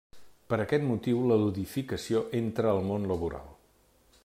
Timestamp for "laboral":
3.15-3.55